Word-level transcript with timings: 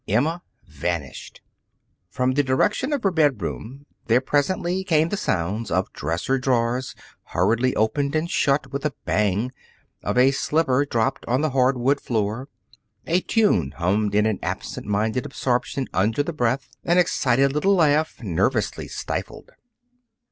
Emma 0.07 0.41
vanished. 0.67 1.41
From 2.09 2.31
the 2.31 2.41
direction 2.41 2.91
of 2.91 3.03
her 3.03 3.11
bedroom 3.11 3.85
there 4.07 4.19
presently 4.19 4.83
came 4.83 5.09
the 5.09 5.15
sounds 5.15 5.69
of 5.69 5.93
dresser 5.93 6.39
drawers 6.39 6.95
hurriedly 7.25 7.75
opened 7.75 8.15
and 8.15 8.27
shut 8.27 8.73
with 8.73 8.83
a 8.83 8.95
bang, 9.05 9.51
of 10.01 10.17
a 10.17 10.31
slipper 10.31 10.85
dropped 10.87 11.23
on 11.27 11.41
the 11.41 11.51
hard 11.51 11.77
wood 11.77 12.01
floor, 12.01 12.47
a 13.05 13.21
tune 13.21 13.75
hummed 13.77 14.15
in 14.15 14.25
an 14.25 14.39
absent 14.41 14.87
minded 14.87 15.23
absorption 15.23 15.87
under 15.93 16.23
the 16.23 16.33
breath, 16.33 16.67
an 16.83 16.97
excited 16.97 17.53
little 17.53 17.75
laugh 17.75 18.23
nervously 18.23 18.87
stifled. 18.87 19.51